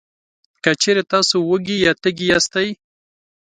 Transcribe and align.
که 0.63 0.71
چېرې 0.81 1.03
تاسې 1.11 1.35
وږي 1.39 1.75
یا 1.85 1.91
تږي 2.01 2.25
یاستی، 2.31 2.67